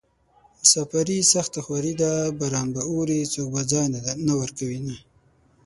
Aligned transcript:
مساپري 0.59 1.17
سخته 1.33 1.59
خواري 1.65 1.93
ده 2.01 2.11
باران 2.39 2.67
به 2.75 2.81
اوري 2.89 3.19
څوک 3.33 3.47
به 3.53 3.61
ځای 3.71 3.85
نه 4.27 4.33
ورکوينه 4.41 4.95